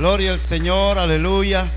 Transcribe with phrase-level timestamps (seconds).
[0.00, 1.70] Gloria al Señor, aleluya.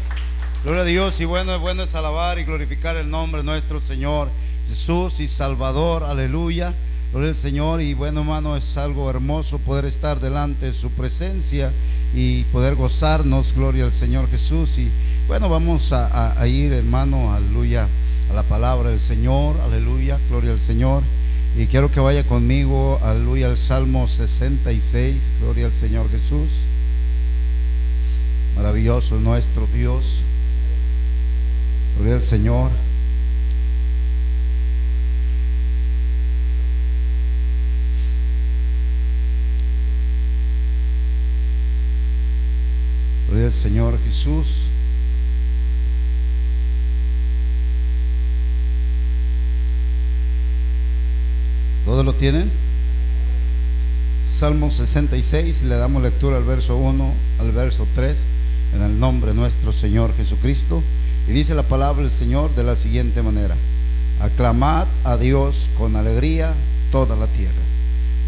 [0.64, 4.30] Gloria a Dios y bueno, bueno es alabar y glorificar el nombre de nuestro Señor
[4.70, 6.74] Jesús y Salvador, aleluya.
[7.12, 11.70] Gloria al Señor y bueno hermano, es algo hermoso poder estar delante de su presencia
[12.16, 14.78] y poder gozarnos, gloria al Señor Jesús.
[14.78, 14.90] Y
[15.28, 17.90] bueno, vamos a, a ir hermano, aleluya,
[18.32, 21.04] a la palabra del Señor, aleluya, gloria al Señor.
[21.58, 26.48] Y quiero que vaya conmigo, aleluya, al Salmo 66, gloria al Señor Jesús.
[28.56, 30.20] Maravilloso nuestro Dios.
[31.98, 32.72] Gloria al Señor.
[43.28, 44.48] Gloria al Señor Jesús.
[51.86, 52.50] ¿Todos lo tienen?
[54.32, 58.33] Salmo 66 y le damos lectura al verso 1 al verso 3
[58.76, 60.82] en el nombre de nuestro Señor Jesucristo.
[61.28, 63.56] Y dice la palabra del Señor de la siguiente manera.
[64.22, 66.54] Aclamad a Dios con alegría
[66.92, 67.54] toda la tierra.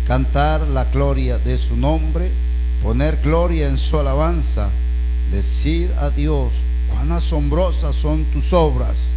[0.08, 2.30] Cantar la gloria de su nombre,
[2.84, 4.70] poner gloria en su alabanza.
[5.32, 6.52] Decir a Dios,
[6.90, 9.12] cuán asombrosas son tus obras.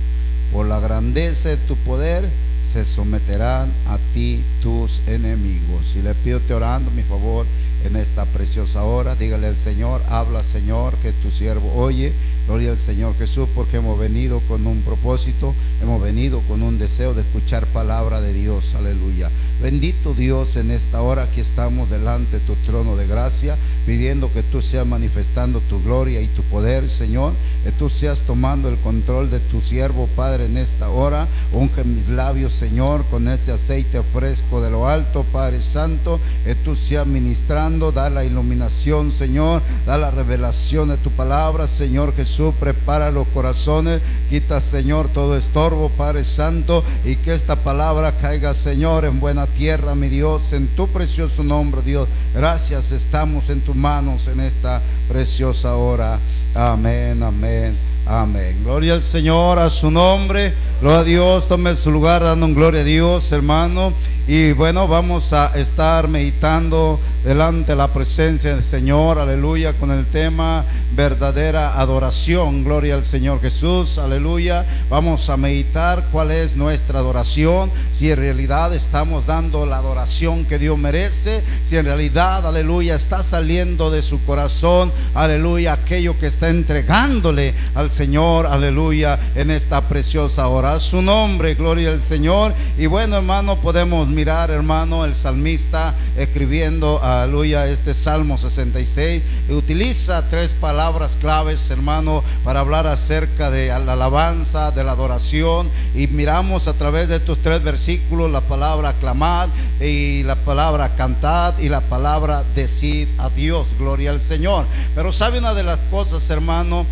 [0.53, 2.29] Por la grandeza de tu poder
[2.73, 5.95] se someterán a ti tus enemigos.
[5.97, 7.47] Y le pido te orando, mi favor,
[7.85, 9.15] en esta preciosa hora.
[9.15, 12.13] Dígale al Señor, habla Señor, que tu siervo oye.
[12.49, 17.13] Gloria al Señor Jesús, porque hemos venido con un propósito, hemos venido con un deseo
[17.13, 18.75] de escuchar palabra de Dios.
[18.75, 19.29] Aleluya.
[19.61, 23.55] Bendito Dios en esta hora que estamos delante de tu trono de gracia,
[23.85, 28.71] pidiendo que tú seas manifestando tu gloria y tu poder, Señor, que tú seas tomando
[28.71, 31.27] el control de tu siervo, Padre, en esta hora.
[31.53, 36.77] Unge mis labios, Señor, con ese aceite fresco de lo alto, Padre Santo, que tú
[36.77, 43.11] seas ministrando, da la iluminación, Señor, da la revelación de tu palabra, Señor Jesús prepara
[43.11, 44.01] los corazones,
[44.31, 49.95] quita, Señor, todo estorbo, Padre Santo, y que esta palabra caiga, Señor, en buena tierra,
[49.95, 52.09] mi Dios, en tu precioso nombre, Dios.
[52.35, 56.19] Gracias, estamos en tus manos en esta preciosa hora.
[56.55, 57.75] Amén, amén.
[58.09, 58.57] Amén.
[58.65, 60.55] Gloria al Señor, a su nombre.
[60.81, 61.47] Gloria a Dios.
[61.47, 63.93] Tome su lugar dando gloria a Dios, hermano.
[64.27, 70.05] Y bueno, vamos a estar meditando delante de la presencia del Señor, aleluya, con el
[70.07, 72.65] tema verdadera adoración.
[72.65, 74.65] Gloria al Señor Jesús, aleluya.
[74.89, 80.59] Vamos a meditar cuál es nuestra adoración, si en realidad estamos dando la adoración que
[80.59, 86.49] Dios merece, si en realidad, aleluya, está saliendo de su corazón, aleluya, aquello que está
[86.51, 90.79] entregándole al Señor, aleluya, en esta preciosa hora.
[90.79, 92.55] Su nombre, gloria al Señor.
[92.79, 99.23] Y bueno, hermano, podemos mirar, hermano, el salmista escribiendo, aleluya, este Salmo 66.
[99.49, 105.69] Y utiliza tres palabras claves, hermano, para hablar acerca de la alabanza, de la adoración.
[105.97, 109.49] Y miramos a través de estos tres versículos la palabra aclamad
[109.81, 114.67] y la palabra cantad y la palabra decid a Dios, gloria al Señor.
[114.95, 116.87] Pero sabe una de las cosas, hermano,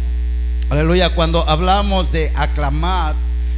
[0.70, 3.14] aleluya, cuando hablamos de aclamar,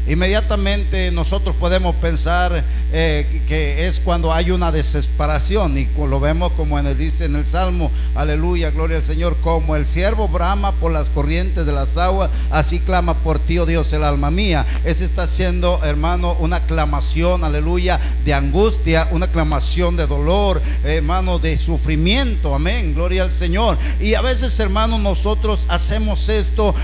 [0.08, 6.78] inmediatamente nosotros podemos pensar eh, que es cuando hay una desesperación y lo vemos como
[6.78, 10.92] en el, dice en el Salmo, aleluya, gloria al Señor, como el siervo brama por
[10.92, 14.64] las corrientes de las aguas, así clama por ti, oh Dios, el alma mía.
[14.84, 21.58] Ese está siendo, hermano, una clamación, aleluya, de angustia, una clamación de dolor, hermano, de
[21.58, 23.76] sufrimiento, amén, gloria al Señor.
[24.00, 26.75] Y a veces, hermano, nosotros hacemos esto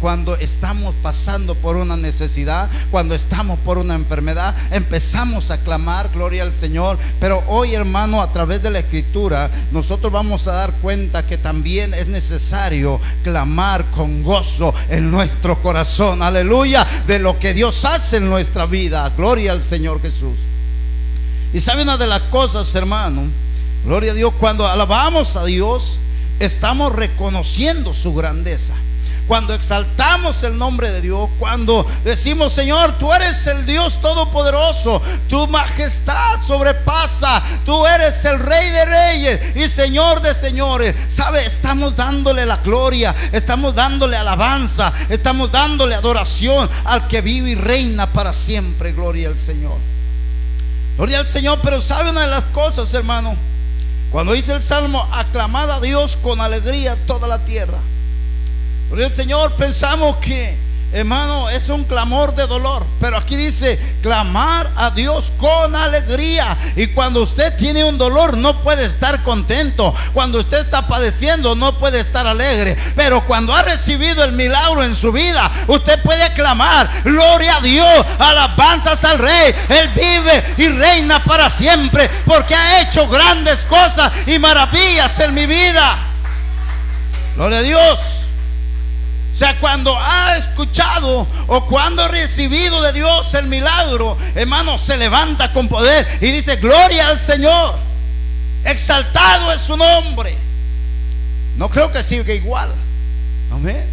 [0.00, 6.42] cuando estamos pasando por una necesidad, cuando estamos por una enfermedad, empezamos a clamar, gloria
[6.42, 6.98] al Señor.
[7.20, 11.94] Pero hoy, hermano, a través de la escritura, nosotros vamos a dar cuenta que también
[11.94, 18.28] es necesario clamar con gozo en nuestro corazón, aleluya, de lo que Dios hace en
[18.28, 19.10] nuestra vida.
[19.16, 20.36] Gloria al Señor Jesús.
[21.52, 23.22] Y sabe una de las cosas, hermano,
[23.84, 25.98] gloria a Dios, cuando alabamos a Dios,
[26.40, 28.74] estamos reconociendo su grandeza
[29.26, 35.46] cuando exaltamos el nombre de Dios, cuando decimos, Señor, tú eres el Dios todopoderoso, tu
[35.48, 40.94] majestad sobrepasa, tú eres el rey de reyes y Señor de señores.
[41.08, 41.46] ¿Sabe?
[41.46, 48.06] Estamos dándole la gloria, estamos dándole alabanza, estamos dándole adoración al que vive y reina
[48.06, 48.92] para siempre.
[48.92, 49.76] Gloria al Señor.
[50.96, 53.34] Gloria al Señor, pero ¿sabe una de las cosas, hermano?
[54.10, 57.78] Cuando dice el Salmo, aclamad a Dios con alegría toda la tierra.
[58.92, 60.54] Gloria al Señor, pensamos que
[60.92, 62.84] hermano, es un clamor de dolor.
[63.00, 66.54] Pero aquí dice, clamar a Dios con alegría.
[66.76, 69.94] Y cuando usted tiene un dolor, no puede estar contento.
[70.12, 72.76] Cuando usted está padeciendo, no puede estar alegre.
[72.94, 78.06] Pero cuando ha recibido el milagro en su vida, usted puede clamar, gloria a Dios,
[78.18, 79.54] alabanzas al Rey.
[79.70, 85.46] Él vive y reina para siempre porque ha hecho grandes cosas y maravillas en mi
[85.46, 85.98] vida.
[87.36, 88.21] Gloria a Dios.
[89.32, 94.96] O sea, cuando ha escuchado o cuando ha recibido de Dios el milagro, hermano, se
[94.98, 97.76] levanta con poder y dice, gloria al Señor.
[98.64, 100.36] Exaltado es su nombre.
[101.56, 102.70] No creo que siga igual.
[103.50, 103.84] Amén.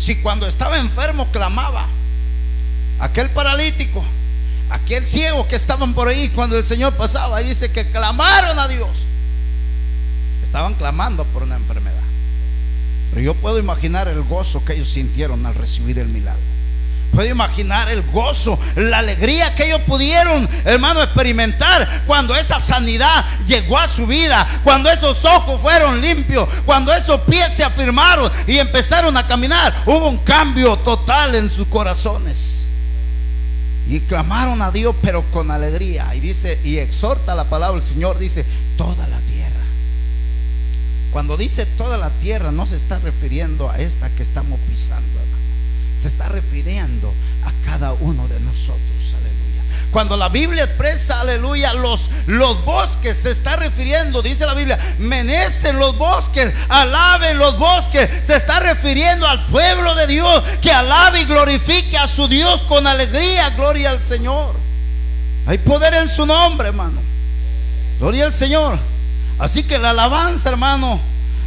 [0.00, 1.86] Si cuando estaba enfermo clamaba,
[2.98, 4.04] aquel paralítico,
[4.70, 8.88] aquel ciego que estaban por ahí cuando el Señor pasaba, dice que clamaron a Dios.
[10.42, 12.05] Estaban clamando por una enfermedad.
[13.16, 16.38] Pero yo puedo imaginar el gozo que ellos sintieron al recibir el milagro.
[17.14, 23.78] Puedo imaginar el gozo, la alegría que ellos pudieron, hermano, experimentar cuando esa sanidad llegó
[23.78, 29.16] a su vida, cuando esos ojos fueron limpios, cuando esos pies se afirmaron y empezaron
[29.16, 29.74] a caminar.
[29.86, 32.66] Hubo un cambio total en sus corazones.
[33.88, 36.14] Y clamaron a Dios, pero con alegría.
[36.14, 38.44] Y dice, y exhorta la palabra del Señor, dice,
[38.76, 39.16] toda la
[41.16, 45.42] cuando dice toda la tierra, no se está refiriendo a esta que estamos pisando, hermano.
[46.02, 47.10] Se está refiriendo
[47.46, 49.14] a cada uno de nosotros.
[49.14, 49.62] Aleluya.
[49.92, 55.78] Cuando la Biblia expresa, aleluya, los, los bosques, se está refiriendo, dice la Biblia, menecen
[55.78, 58.10] los bosques, alaben los bosques.
[58.26, 62.86] Se está refiriendo al pueblo de Dios que alabe y glorifique a su Dios con
[62.86, 63.48] alegría.
[63.56, 64.54] Gloria al Señor.
[65.46, 67.00] Hay poder en su nombre, hermano.
[68.00, 68.78] Gloria al Señor.
[69.38, 71.00] Así que la alabanza, hermano,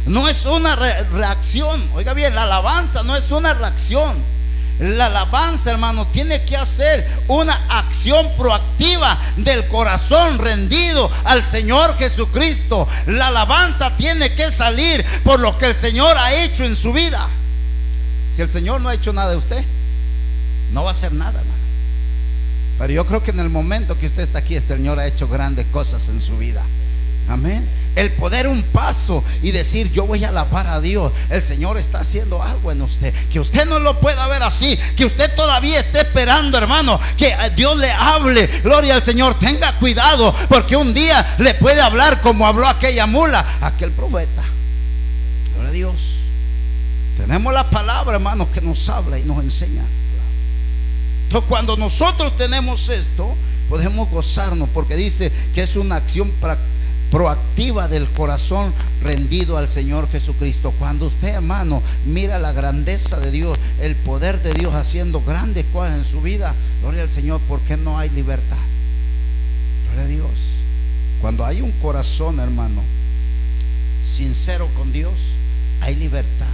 [0.06, 1.82] no es una reacción.
[1.94, 4.16] Oiga bien, la alabanza no es una reacción.
[4.80, 12.88] La alabanza, hermano, tiene que hacer una acción proactiva del corazón rendido al Señor Jesucristo.
[13.06, 17.28] La alabanza tiene que salir por lo que el Señor ha hecho en su vida.
[18.34, 19.62] Si el Señor no ha hecho nada de usted,
[20.72, 21.60] no va a hacer nada, hermano.
[22.78, 25.28] Pero yo creo que en el momento que usted está aquí, el Señor ha hecho
[25.28, 26.62] grandes cosas en su vida.
[27.28, 27.66] Amén.
[27.96, 31.12] El poder un paso y decir, yo voy a alabar a Dios.
[31.28, 33.12] El Señor está haciendo algo en usted.
[33.32, 34.78] Que usted no lo pueda ver así.
[34.96, 37.00] Que usted todavía esté esperando, hermano.
[37.16, 38.46] Que Dios le hable.
[38.62, 39.38] Gloria al Señor.
[39.38, 40.34] Tenga cuidado.
[40.48, 44.44] Porque un día le puede hablar como habló aquella mula, aquel profeta.
[45.54, 45.94] Gloria a Dios.
[47.18, 49.82] Tenemos la palabra, hermano, que nos habla y nos enseña.
[51.24, 53.34] Entonces, cuando nosotros tenemos esto,
[53.68, 54.68] podemos gozarnos.
[54.72, 56.79] Porque dice que es una acción práctica
[57.10, 58.72] proactiva del corazón
[59.02, 60.72] rendido al Señor Jesucristo.
[60.78, 65.98] Cuando usted, hermano, mira la grandeza de Dios, el poder de Dios haciendo grandes cosas
[65.98, 68.56] en su vida, gloria al Señor, porque no hay libertad.
[69.92, 70.30] Gloria a Dios.
[71.20, 72.82] Cuando hay un corazón, hermano,
[74.08, 75.12] sincero con Dios,
[75.80, 76.46] hay libertad,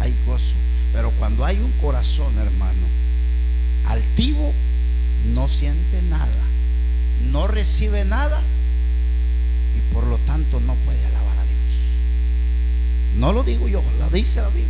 [0.00, 0.54] hay gozo.
[0.92, 2.86] Pero cuando hay un corazón, hermano,
[3.88, 4.52] altivo,
[5.34, 6.28] no siente nada,
[7.32, 8.40] no recibe nada
[9.94, 13.16] por lo tanto no puede alabar a Dios.
[13.16, 14.66] No lo digo yo, lo dice la Biblia.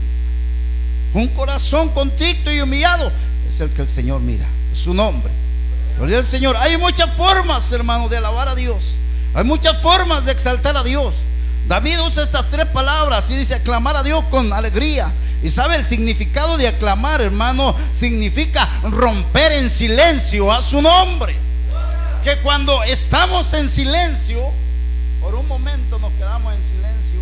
[1.15, 3.11] Un corazón contrito y humillado
[3.49, 5.33] es el que el Señor mira, su nombre.
[5.97, 6.57] Gloria al Señor.
[6.59, 8.91] Hay muchas formas, hermano, de alabar a Dios.
[9.33, 11.15] Hay muchas formas de exaltar a Dios.
[11.69, 15.11] David usa estas tres palabras y dice aclamar a Dios con alegría.
[15.43, 21.35] Y sabe el significado de aclamar, hermano, significa romper en silencio a su nombre.
[22.23, 24.41] Que cuando estamos en silencio,
[25.25, 27.21] por un momento nos quedamos en silencio.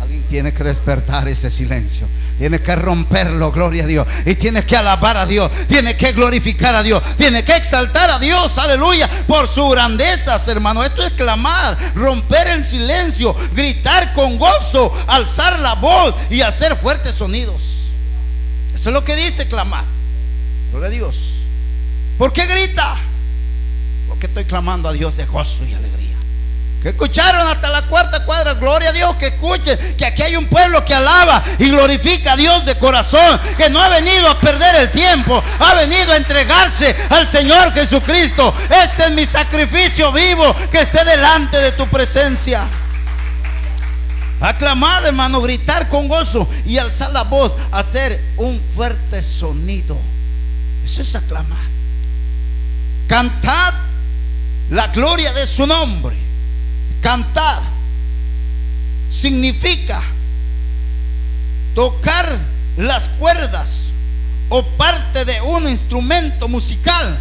[0.00, 2.06] Alguien tiene que despertar ese silencio.
[2.38, 4.06] Tiene que romperlo, gloria a Dios.
[4.24, 5.50] Y tiene que alabar a Dios.
[5.66, 7.02] Tiene que glorificar a Dios.
[7.16, 10.84] Tiene que exaltar a Dios, aleluya, por su grandeza, hermano.
[10.84, 17.16] Esto es clamar, romper el silencio, gritar con gozo, alzar la voz y hacer fuertes
[17.16, 17.60] sonidos.
[18.72, 19.84] Eso es lo que dice clamar.
[20.70, 21.16] Gloria a Dios.
[22.16, 22.98] ¿Por qué grita?
[24.08, 25.87] Porque estoy clamando a Dios de gozo y alegría.
[26.82, 28.54] Que escucharon hasta la cuarta cuadra.
[28.54, 32.36] Gloria a Dios que escuchen que aquí hay un pueblo que alaba y glorifica a
[32.36, 33.40] Dios de corazón.
[33.56, 35.42] Que no ha venido a perder el tiempo.
[35.58, 38.54] Ha venido a entregarse al Señor Jesucristo.
[38.70, 42.66] Este es mi sacrificio vivo que esté delante de tu presencia.
[44.40, 49.98] Aclamar, hermano, gritar con gozo y alzar la voz, hacer un fuerte sonido.
[50.84, 51.58] Eso es aclamar.
[53.08, 53.74] Cantad
[54.70, 56.27] la gloria de su nombre.
[57.00, 57.62] Cantar
[59.10, 60.02] significa
[61.74, 62.36] tocar
[62.76, 63.84] las cuerdas
[64.48, 67.18] o parte de un instrumento musical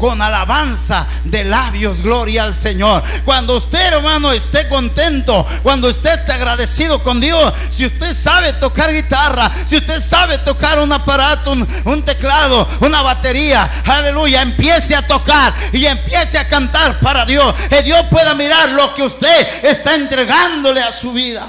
[0.00, 3.02] con alabanza de labios, gloria al Señor.
[3.26, 8.94] Cuando usted, hermano, esté contento, cuando usted esté agradecido con Dios, si usted sabe tocar
[8.94, 15.52] guitarra, si usted sabe tocar un aparato, un, teclado, una batería, aleluya, empiece a tocar
[15.70, 17.54] y empiece a cantar para Dios.
[17.68, 21.46] Que Dios pueda mirar lo que usted está entregándole a su vida.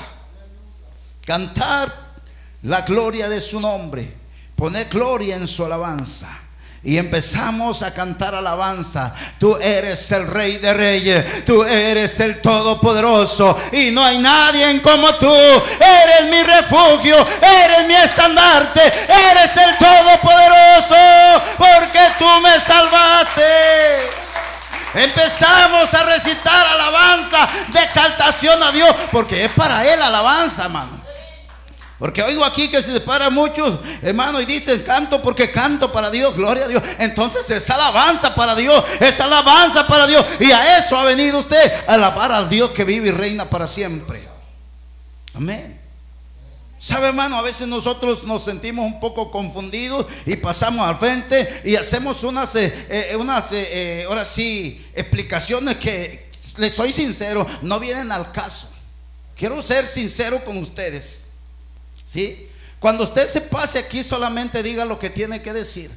[1.26, 1.90] Cantar
[2.64, 4.14] la gloria de su nombre,
[4.58, 6.42] poner gloria en su alabanza.
[6.84, 9.14] Y empezamos a cantar alabanza.
[9.40, 11.46] Tú eres el rey de reyes.
[11.46, 13.56] Tú eres el todopoderoso.
[13.72, 15.32] Y no hay nadie como tú.
[15.32, 17.16] Eres mi refugio.
[17.40, 18.82] Eres mi estandarte.
[18.82, 20.96] Eres el todopoderoso.
[21.58, 23.44] Porque tú me salvaste.
[24.96, 28.94] Empezamos a recitar alabanza de exaltación a Dios.
[29.12, 31.01] Porque es para Él alabanza, hermano.
[32.02, 36.36] Porque oigo aquí que se separan muchos, hermano, y dicen canto porque canto para Dios,
[36.36, 36.82] gloria a Dios.
[36.98, 40.26] Entonces es alabanza para Dios, es alabanza para Dios.
[40.40, 43.68] Y a eso ha venido usted, a alabar al Dios que vive y reina para
[43.68, 44.28] siempre.
[45.36, 45.80] Amén.
[46.80, 47.38] ¿Sabe, hermano?
[47.38, 52.56] A veces nosotros nos sentimos un poco confundidos y pasamos al frente y hacemos unas,
[52.56, 58.72] eh, eh, unas eh, ahora sí, explicaciones que, les soy sincero, no vienen al caso.
[59.36, 61.21] Quiero ser sincero con ustedes.
[62.12, 62.50] ¿Sí?
[62.82, 65.90] Cuando usted se pase aquí solamente diga lo que tiene que decir.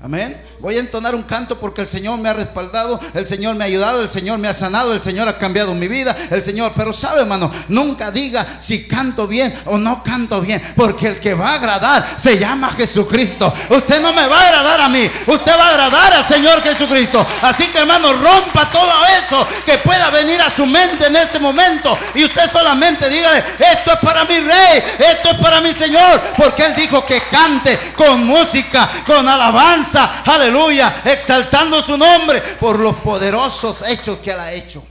[0.00, 0.40] Amén.
[0.60, 3.66] Voy a entonar un canto porque el Señor me ha respaldado, el Señor me ha
[3.66, 6.70] ayudado, el Señor me ha sanado, el Señor ha cambiado mi vida, el Señor.
[6.76, 11.34] Pero sabe, hermano, nunca diga si canto bien o no canto bien, porque el que
[11.34, 13.52] va a agradar se llama Jesucristo.
[13.70, 17.26] Usted no me va a agradar a mí, usted va a agradar al Señor Jesucristo.
[17.42, 21.98] Así que, hermano, rompa todo eso que pueda venir a su mente en ese momento
[22.14, 26.66] y usted solamente dígale, esto es para mi rey, esto es para mi Señor, porque
[26.66, 33.82] Él dijo que cante con música, con alabanza aleluya, exaltando su nombre por los poderosos
[33.82, 34.84] hechos que él ha hecho.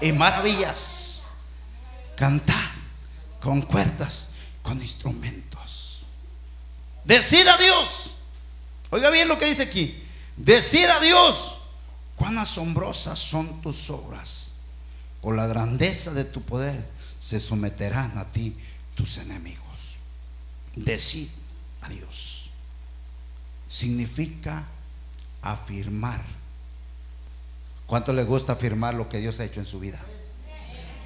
[0.00, 1.22] Y maravillas.
[2.16, 2.70] Cantar
[3.40, 4.28] con cuerdas,
[4.62, 6.02] con instrumentos.
[7.04, 8.14] Decir a Dios.
[8.90, 10.02] Oiga bien lo que dice aquí.
[10.36, 11.58] Decir a Dios,
[12.16, 14.48] cuán asombrosas son tus obras.
[15.20, 16.88] Por la grandeza de tu poder
[17.20, 18.56] se someterán a ti
[18.94, 19.62] tus enemigos.
[20.74, 21.30] Decir
[21.82, 22.31] a Dios
[23.72, 24.64] significa
[25.40, 26.20] afirmar.
[27.86, 29.98] ¿Cuánto le gusta afirmar lo que Dios ha hecho en su vida?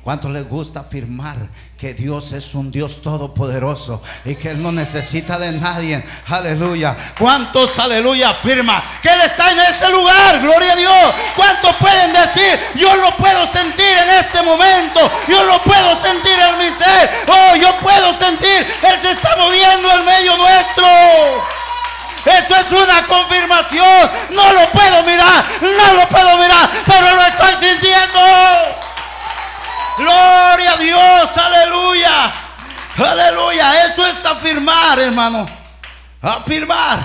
[0.02, 1.35] ¿Cuánto le gusta afirmar
[1.76, 6.00] que Dios es un Dios todopoderoso y que Él no necesita de nadie?
[6.28, 6.96] Aleluya.
[7.18, 10.40] ¿Cuántos, aleluya, afirma que Él está en este lugar?
[10.40, 11.14] Gloria a Dios.
[11.35, 15.00] ¿Cuántos pueden decir, yo lo puedo sentir en este momento?
[15.28, 17.11] Yo lo puedo sentir en mi ser.
[17.26, 21.55] Oh, yo puedo sentir, Él se está moviendo en medio nuestro.
[22.26, 24.11] Esto es una confirmación.
[24.30, 28.21] No lo puedo mirar, no lo puedo mirar, pero lo estoy sintiendo.
[29.97, 32.33] Gloria a Dios, aleluya.
[32.99, 33.87] Aleluya.
[33.87, 35.49] Eso es afirmar, hermano.
[36.23, 36.99] Afirmar.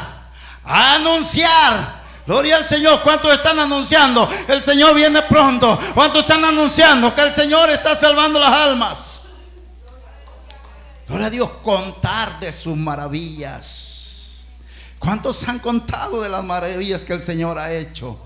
[0.64, 2.02] Anunciar.
[2.26, 3.02] Gloria al Señor.
[3.02, 4.30] ¿Cuántos están anunciando?
[4.48, 5.80] El Señor viene pronto.
[5.94, 9.22] ¿Cuántos están anunciando que el Señor está salvando las almas?
[11.08, 11.50] Gloria a Dios.
[11.64, 14.01] Contar de sus maravillas.
[15.02, 18.20] ¿Cuántos han contado de las maravillas que el Señor ha hecho?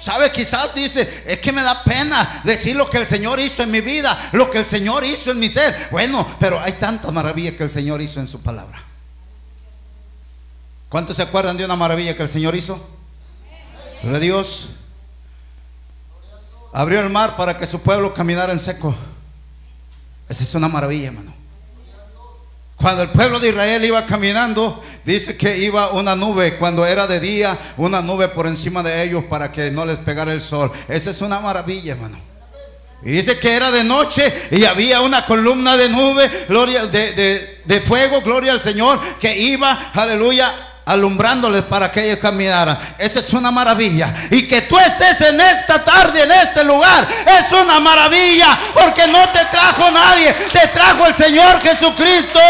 [0.00, 0.32] ¿Sabe?
[0.32, 3.80] Quizás dice, es que me da pena decir lo que el Señor hizo en mi
[3.80, 5.76] vida, lo que el Señor hizo en mi ser.
[5.92, 8.82] Bueno, pero hay tantas maravillas que el Señor hizo en su palabra.
[10.88, 12.84] ¿Cuántos se acuerdan de una maravilla que el Señor hizo?
[14.02, 14.70] Pero Dios
[16.72, 18.92] abrió el mar para que su pueblo caminara en seco.
[20.28, 21.37] Esa es una maravilla, hermano.
[22.80, 26.56] Cuando el pueblo de Israel iba caminando, dice que iba una nube.
[26.56, 30.32] Cuando era de día, una nube por encima de ellos para que no les pegara
[30.32, 30.70] el sol.
[30.86, 32.18] Esa es una maravilla, hermano.
[33.02, 37.80] Y dice que era de noche y había una columna de nube, gloria de, de
[37.80, 40.52] fuego, gloria al Señor, que iba, aleluya,
[40.88, 42.78] alumbrándoles para que ellos caminaran.
[42.96, 44.12] Esa es una maravilla.
[44.30, 48.58] Y que tú estés en esta tarde, en este lugar, es una maravilla.
[48.72, 52.40] Porque no te trajo nadie, te trajo el Señor Jesucristo.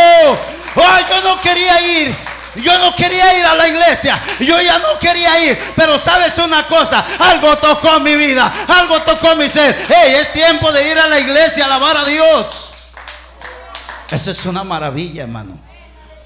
[0.77, 2.15] Ay, yo no quería ir.
[2.63, 4.21] Yo no quería ir a la iglesia.
[4.41, 5.59] Yo ya no quería ir.
[5.75, 7.05] Pero sabes una cosa.
[7.19, 8.53] Algo tocó mi vida.
[8.69, 9.77] Algo tocó mi ser.
[9.89, 12.71] Hey, es tiempo de ir a la iglesia a alabar a Dios.
[14.11, 15.59] Eso es una maravilla, hermano.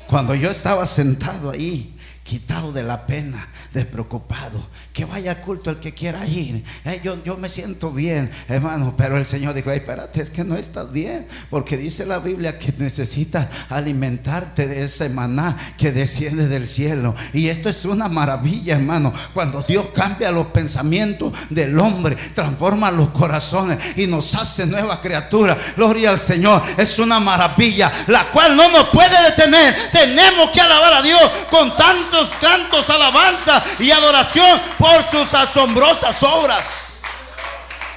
[0.08, 1.91] Cuando yo estaba sentado ahí
[2.22, 4.64] quitado de la pena, despreocupado.
[4.92, 6.62] Que vaya al culto el que quiera ir.
[6.84, 8.94] Eh, yo, yo me siento bien, hermano.
[8.94, 11.26] Pero el Señor dijo, espérate, es que no estás bien.
[11.48, 17.14] Porque dice la Biblia que necesitas alimentarte de ese maná que desciende del cielo.
[17.32, 19.14] Y esto es una maravilla, hermano.
[19.32, 25.56] Cuando Dios cambia los pensamientos del hombre, transforma los corazones y nos hace nueva criatura.
[25.74, 26.62] Gloria al Señor.
[26.76, 29.74] Es una maravilla, la cual no nos puede detener.
[29.90, 36.98] Tenemos que alabar a Dios con tantos cantos, alabanza y adoración por sus asombrosas obras.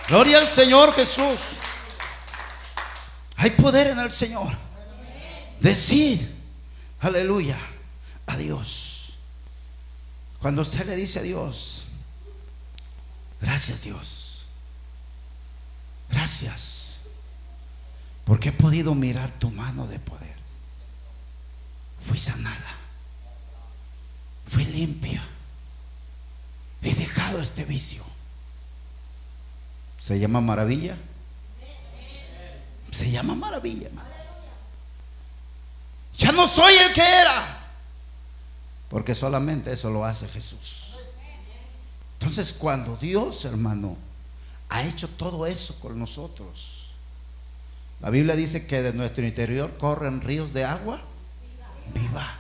[0.07, 1.39] Gloria al Señor Jesús.
[3.37, 4.55] Hay poder en el Señor.
[5.59, 6.31] Decir,
[6.99, 7.57] aleluya,
[8.27, 9.15] a Dios.
[10.39, 11.85] Cuando usted le dice a Dios,
[13.41, 14.45] gracias Dios,
[16.11, 16.97] gracias,
[18.25, 20.35] porque he podido mirar tu mano de poder.
[22.07, 22.75] Fui sanada,
[24.47, 25.23] fui limpia,
[26.91, 28.03] he dejado este vicio.
[29.99, 30.97] ¿Se llama maravilla?
[32.91, 33.89] Se llama maravilla,
[36.17, 37.67] Ya no soy el que era.
[38.89, 40.93] Porque solamente eso lo hace Jesús.
[42.19, 43.97] Entonces cuando Dios, hermano,
[44.69, 46.91] ha hecho todo eso con nosotros,
[47.99, 51.01] la Biblia dice que de nuestro interior corren ríos de agua
[51.93, 52.37] viva.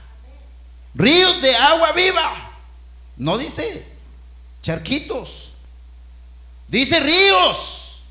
[0.93, 2.21] Ríos de agua viva.
[3.17, 3.94] No dice
[4.65, 5.53] charquitos.
[6.67, 8.01] Dice ríos.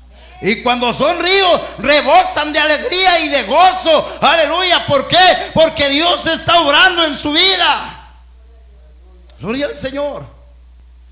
[0.41, 4.17] Y cuando son ríos, rebosan de alegría y de gozo.
[4.21, 4.85] Aleluya.
[4.85, 5.51] ¿Por qué?
[5.53, 8.13] Porque Dios está obrando en su vida.
[9.39, 10.25] Gloria al Señor.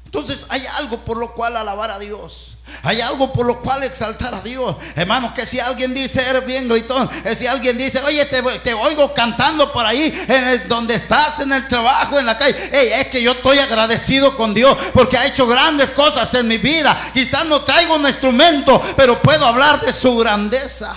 [0.05, 2.52] Entonces hay algo por lo cual alabar a Dios.
[2.81, 4.75] Hay algo por lo cual exaltar a Dios.
[4.95, 7.09] Hermanos, que si alguien dice, eres bien gritón.
[7.37, 11.67] Si alguien dice, oye, te, oigo cantando por ahí, en el, donde estás, en el
[11.67, 12.57] trabajo, en la calle.
[12.99, 17.11] es que yo estoy agradecido con Dios porque ha hecho grandes cosas en mi vida.
[17.13, 20.95] Quizás no traigo un instrumento, pero puedo hablar de su grandeza.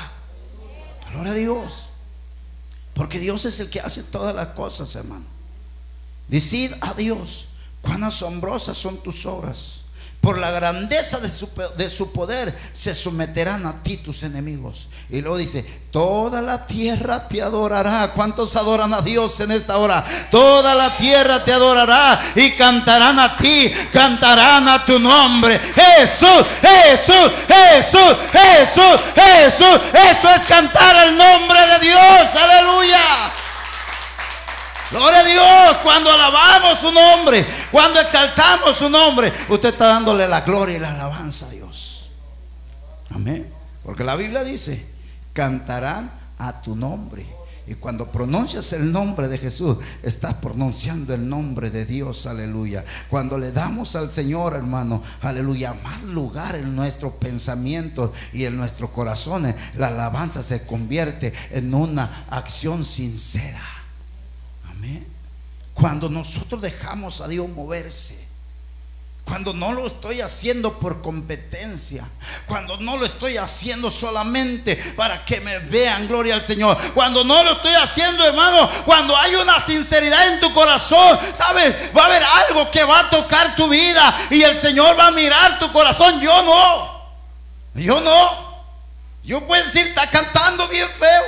[1.13, 1.87] Gloria a Dios.
[2.95, 5.25] Porque Dios es el que hace todas las cosas, hermano.
[6.29, 7.49] Decid a Dios,
[7.83, 9.86] cuán asombrosas son tus obras
[10.27, 14.89] por la grandeza de su, de su, poder, se someterán a ti tus enemigos.
[15.09, 18.11] Y luego dice, toda la tierra te adorará.
[18.13, 20.05] ¿Cuántos adoran a Dios en esta hora?
[20.33, 25.61] Toda la tierra te adorará y cantarán a ti, cantarán a tu nombre.
[25.61, 29.81] Jesús, Jesús, Jesús, Jesús, Jesús.
[30.11, 32.35] Eso es cantar el nombre de Dios.
[32.35, 33.46] Aleluya.
[34.91, 40.43] Gloria a Dios, cuando alabamos su nombre, cuando exaltamos su nombre, usted está dándole la
[40.43, 42.11] gloria y la alabanza a Dios.
[43.11, 43.51] Amén.
[43.83, 44.87] Porque la Biblia dice,
[45.33, 47.27] cantarán a tu nombre.
[47.69, 52.85] Y cuando pronuncias el nombre de Jesús, estás pronunciando el nombre de Dios, aleluya.
[53.11, 58.91] Cuando le damos al Señor, hermano, aleluya, más lugar en nuestro pensamiento y en nuestros
[58.91, 63.76] corazones, la alabanza se convierte en una acción sincera.
[65.75, 68.27] Cuando nosotros dejamos a Dios moverse.
[69.27, 72.05] Cuando no lo estoy haciendo por competencia.
[72.47, 76.79] Cuando no lo estoy haciendo solamente para que me vean, gloria al Señor.
[76.95, 78.71] Cuando no lo estoy haciendo, hermano.
[78.85, 81.19] Cuando hay una sinceridad en tu corazón.
[81.35, 84.17] Sabes, va a haber algo que va a tocar tu vida.
[84.31, 86.21] Y el Señor va a mirar tu corazón.
[86.21, 87.83] Yo no.
[87.83, 88.47] Yo no.
[89.25, 91.25] Yo puedo decir, está cantando bien feo.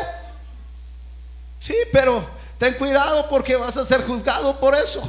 [1.59, 5.09] Sí, pero Ten cuidado porque vas a ser juzgado por eso.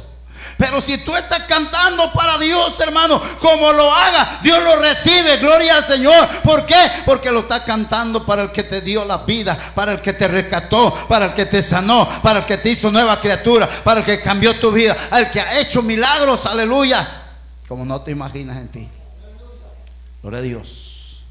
[0.56, 5.36] Pero si tú estás cantando para Dios, hermano, como lo haga, Dios lo recibe.
[5.38, 6.28] Gloria al Señor.
[6.42, 6.76] ¿Por qué?
[7.04, 10.28] Porque lo está cantando para el que te dio la vida, para el que te
[10.28, 14.06] rescató, para el que te sanó, para el que te hizo nueva criatura, para el
[14.06, 16.46] que cambió tu vida, al que ha hecho milagros.
[16.46, 17.06] Aleluya.
[17.68, 18.88] Como no te imaginas en ti.
[20.22, 21.22] Gloria a Dios.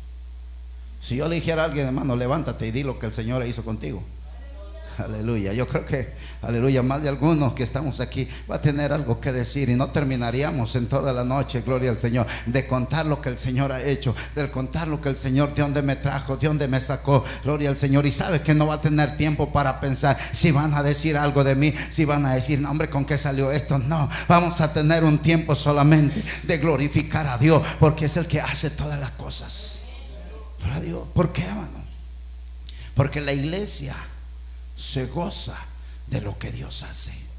[0.99, 3.63] Si yo le dijera a alguien, hermano, levántate y di lo que el Señor hizo
[3.63, 4.03] contigo.
[4.99, 5.53] Aleluya.
[5.53, 6.09] Yo creo que,
[6.41, 9.89] aleluya, más de algunos que estamos aquí va a tener algo que decir y no
[9.91, 13.81] terminaríamos en toda la noche, gloria al Señor, de contar lo que el Señor ha
[13.81, 17.23] hecho, de contar lo que el Señor, de dónde me trajo, de dónde me sacó,
[17.43, 18.05] gloria al Señor.
[18.05, 21.43] Y sabe que no va a tener tiempo para pensar si van a decir algo
[21.43, 23.79] de mí, si van a decir, no, hombre, ¿con qué salió esto?
[23.79, 28.41] No, vamos a tener un tiempo solamente de glorificar a Dios, porque es el que
[28.41, 29.83] hace todas las cosas.
[30.81, 31.07] Dios.
[31.13, 31.83] ¿Por qué, hermano?
[32.93, 33.95] Porque la iglesia
[34.79, 35.57] se goza
[36.07, 37.29] de lo que Dios hace.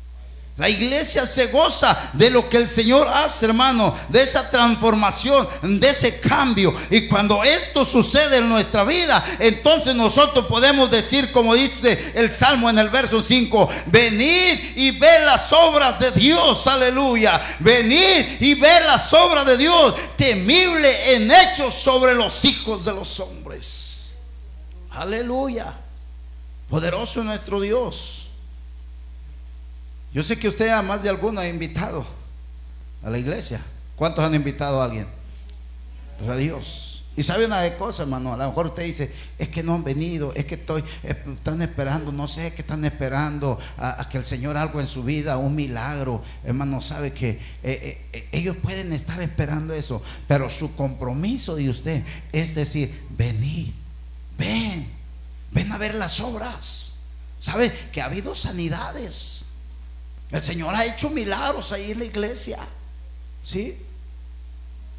[0.56, 5.88] La iglesia se goza de lo que el Señor hace, hermano, de esa transformación, de
[5.88, 6.74] ese cambio.
[6.90, 12.68] Y cuando esto sucede en nuestra vida, entonces nosotros podemos decir, como dice el Salmo
[12.68, 17.40] en el verso 5, venid y ve las obras de Dios, aleluya.
[17.60, 23.18] Venid y ve las obras de Dios, temible en hechos sobre los hijos de los
[23.20, 24.10] hombres.
[24.90, 25.72] Aleluya.
[26.70, 28.30] Poderoso nuestro Dios.
[30.14, 32.06] Yo sé que usted a más de alguno ha invitado
[33.02, 33.60] a la iglesia.
[33.96, 35.06] ¿Cuántos han invitado a alguien?
[36.28, 37.04] A Dios.
[37.16, 38.32] Y sabe una de cosas, hermano.
[38.32, 41.60] A lo mejor usted dice, es que no han venido, es que estoy, eh, están
[41.60, 45.56] esperando, no sé qué están esperando a, que el Señor algo en su vida, un
[45.56, 46.22] milagro.
[46.44, 47.30] Hermano, sabe que
[47.64, 53.70] eh, eh, ellos pueden estar esperando eso, pero su compromiso de usted es decir, venid,
[54.38, 54.99] ven,
[55.50, 56.94] ven a ver las obras.
[57.40, 59.46] ¿Sabe que ha habido sanidades?
[60.30, 62.58] El Señor ha hecho milagros ahí en la iglesia.
[63.42, 63.76] ¿Sí?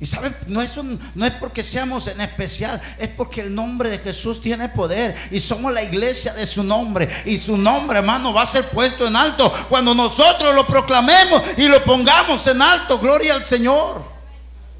[0.02, 0.76] Y saben, no es,
[1.14, 5.40] no es porque seamos en especial, es porque el nombre de Jesús tiene poder y
[5.40, 7.08] somos la iglesia de su nombre.
[7.26, 11.68] Y su nombre, hermano, va a ser puesto en alto cuando nosotros lo proclamemos y
[11.68, 12.98] lo pongamos en alto.
[12.98, 14.04] Gloria al Señor.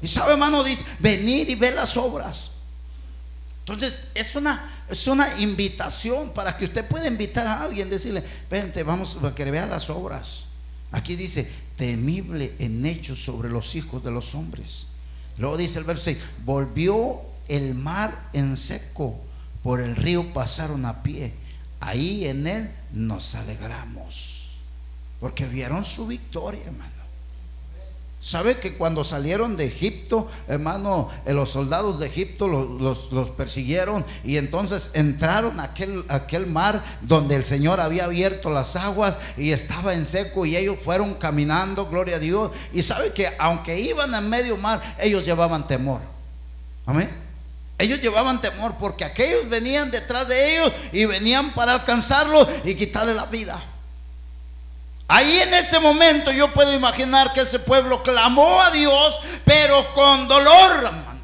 [0.02, 2.54] Y sabe, hermano, dice, venir y ver las obras.
[3.60, 8.82] Entonces, es una, es una invitación para que usted pueda invitar a alguien, decirle, vente,
[8.82, 10.46] vamos a que vea las obras.
[10.92, 14.88] Aquí dice, temible en hechos sobre los hijos de los hombres.
[15.38, 19.18] Luego dice el verso 6, volvió el mar en seco,
[19.62, 21.32] por el río pasaron a pie.
[21.80, 24.50] Ahí en él nos alegramos,
[25.18, 26.91] porque vieron su victoria, hermano.
[28.22, 34.36] ¿Sabe que cuando salieron de Egipto, hermano, eh, los soldados de Egipto los, persiguieron y
[34.36, 40.06] entonces entraron a aquel, mar donde el Señor había abierto las aguas y estaba en
[40.06, 42.52] seco y ellos fueron caminando, gloria a Dios.
[42.72, 46.00] Y sabe que aunque iban en medio mar, ellos llevaban temor.
[46.86, 47.10] Amén.
[47.76, 53.14] Ellos llevaban temor porque aquellos venían detrás de ellos y venían para alcanzarlo y quitarle
[53.14, 53.60] la vida.
[55.08, 60.26] Ahí en ese momento yo puedo imaginar que ese pueblo clamó a Dios, pero con
[60.28, 61.20] dolor, hermano.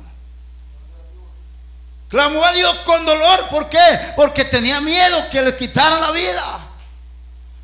[2.08, 4.12] Clamó a Dios con dolor, ¿por qué?
[4.16, 6.60] Porque tenía miedo que le quitaran la vida.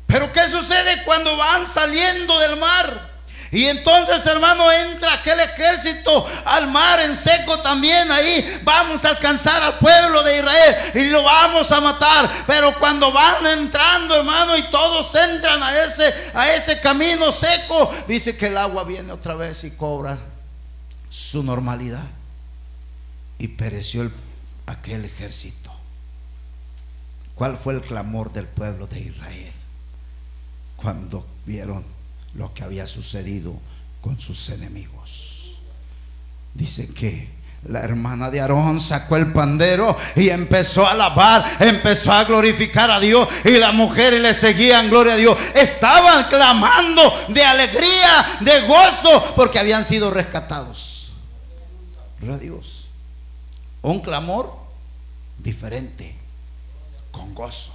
[0.07, 3.14] Pero ¿qué sucede cuando van saliendo del mar?
[3.55, 8.11] Y entonces, hermano, entra aquel ejército al mar en seco también.
[8.11, 12.29] Ahí vamos a alcanzar al pueblo de Israel y lo vamos a matar.
[12.45, 18.35] Pero cuando van entrando, hermano, y todos entran a ese, a ese camino seco, dice
[18.35, 20.17] que el agua viene otra vez y cobra
[21.09, 22.03] su normalidad.
[23.39, 24.11] Y pereció
[24.65, 25.71] aquel ejército.
[27.35, 29.53] ¿Cuál fue el clamor del pueblo de Israel?
[30.75, 31.94] Cuando vieron
[32.35, 33.53] lo que había sucedido
[34.01, 35.59] con sus enemigos.
[36.53, 37.35] Dice que
[37.67, 42.99] la hermana de Aarón sacó el pandero y empezó a alabar, empezó a glorificar a
[42.99, 45.37] Dios y las mujeres le seguían, gloria a Dios.
[45.55, 51.11] Estaban clamando de alegría, de gozo, porque habían sido rescatados.
[52.19, 52.87] Gloria a Dios.
[53.81, 54.55] Un clamor
[55.39, 56.15] diferente,
[57.11, 57.73] con gozo,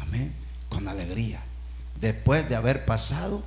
[0.00, 0.34] amén,
[0.68, 1.40] con alegría,
[2.00, 3.42] después de haber pasado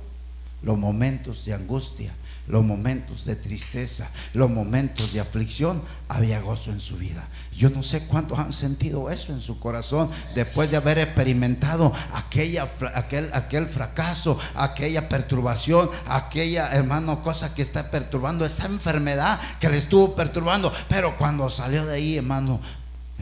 [0.62, 2.12] los momentos de angustia,
[2.48, 7.24] los momentos de tristeza, los momentos de aflicción, había gozo en su vida.
[7.56, 12.68] Yo no sé cuántos han sentido eso en su corazón después de haber experimentado aquella,
[12.94, 19.78] aquel, aquel fracaso, aquella perturbación, aquella, hermano, cosa que está perturbando, esa enfermedad que le
[19.78, 20.72] estuvo perturbando.
[20.88, 22.60] Pero cuando salió de ahí, hermano,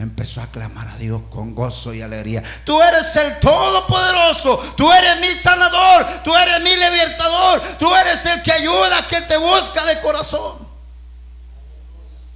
[0.01, 2.43] empezó a clamar a Dios con gozo y alegría.
[2.63, 8.41] Tú eres el Todopoderoso, tú eres mi sanador, tú eres mi libertador, tú eres el
[8.41, 10.67] que ayuda, que te busca de corazón.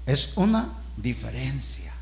[0.06, 1.94] Es una diferencia.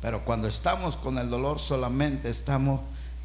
[0.00, 2.80] Pero cuando estamos con el dolor solamente estamos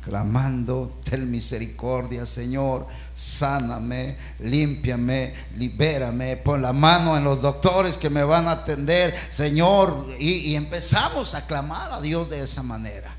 [0.08, 8.24] clamando, ten misericordia, Señor, sáname, límpiame, libérame, pon la mano en los doctores que me
[8.24, 13.14] van a atender, Señor, y, empezamos a clamar a Dios de esa manera.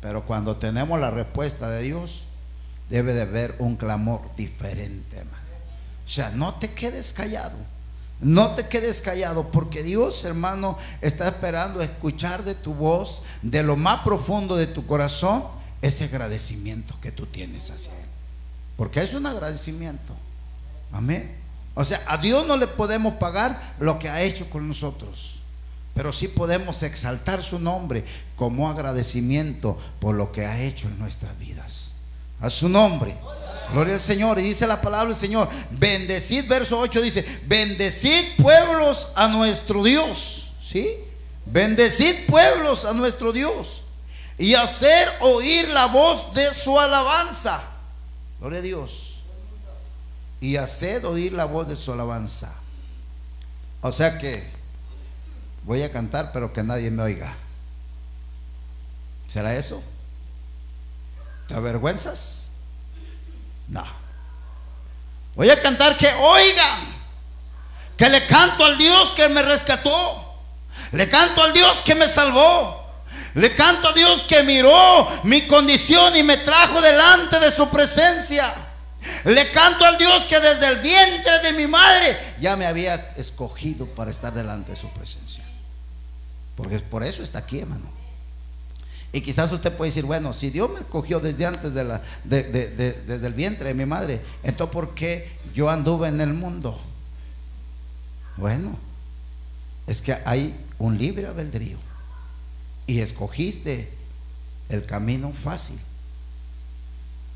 [0.00, 2.22] Pero cuando tenemos la respuesta de Dios,
[2.88, 5.42] debe de haber un clamor diferente, hermano.
[6.04, 7.56] O sea, no te quedes callado.
[8.20, 13.74] No te quedes callado porque Dios, hermano, está esperando escuchar de tu voz, de lo
[13.74, 15.42] más profundo de tu corazón,
[15.82, 18.06] ese agradecimiento que tú tienes hacia Él.
[18.76, 20.14] Porque es un agradecimiento.
[20.92, 21.36] Amén.
[21.74, 25.40] O sea, a Dios no le podemos pagar lo que ha hecho con nosotros.
[25.94, 28.04] Pero sí podemos exaltar su nombre
[28.36, 31.92] como agradecimiento por lo que ha hecho en nuestras vidas.
[32.40, 33.16] A su nombre.
[33.72, 34.38] Gloria al Señor.
[34.38, 40.52] Y dice la palabra del Señor, bendecid, verso 8 dice, bendecid pueblos a nuestro Dios.
[40.62, 40.88] ¿Sí?
[41.46, 43.81] Bendecid pueblos a nuestro Dios.
[44.38, 47.62] Y hacer oír la voz de su alabanza.
[48.40, 49.20] Gloria a Dios.
[50.40, 52.52] Y hacer oír la voz de su alabanza.
[53.82, 54.48] O sea que
[55.64, 57.36] voy a cantar, pero que nadie me oiga.
[59.26, 59.82] ¿Será eso?
[61.48, 62.46] ¿Te avergüenzas?
[63.68, 63.84] No.
[65.34, 66.78] Voy a cantar que oigan,
[67.96, 70.36] que le canto al Dios que me rescató,
[70.92, 72.81] le canto al Dios que me salvó,
[73.34, 78.52] le canto a Dios que miró mi condición y me trajo delante de su presencia.
[79.24, 83.86] Le canto al Dios que desde el vientre de mi madre ya me había escogido
[83.86, 85.42] para estar delante de su presencia.
[86.56, 87.90] Porque por eso está aquí, hermano.
[89.12, 93.26] Y quizás usted puede decir, bueno, si Dios me escogió desde antes de la, desde
[93.26, 96.80] el vientre de mi madre, entonces ¿por qué yo anduve en el mundo?
[98.36, 98.78] Bueno,
[99.86, 101.76] es que hay un libre albedrío.
[102.86, 103.92] Y escogiste
[104.68, 105.78] el camino fácil.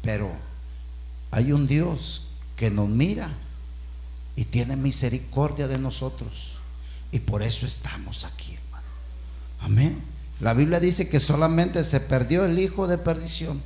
[0.03, 0.31] Pero
[1.31, 3.31] hay un Dios que nos mira
[4.37, 6.59] y tiene misericordia de nosotros.
[7.13, 8.87] Y por eso estamos aquí, hermano.
[9.61, 10.03] Amén.
[10.41, 13.63] La Biblia dice que solamente se perdió el hijo de perdición.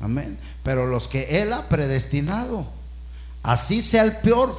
[0.00, 0.38] Amén.
[0.62, 2.66] Pero los que Él ha predestinado,
[3.42, 4.56] así sea el peor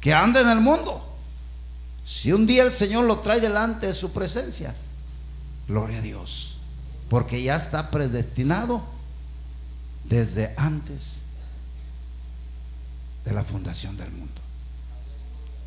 [0.00, 1.06] que ande en el mundo.
[2.04, 4.74] Si un día el Señor lo trae delante de su presencia,
[5.70, 6.58] gloria a Dios.
[7.08, 8.82] Porque ya está predestinado
[10.04, 11.22] desde antes
[13.24, 14.40] de la fundación del mundo.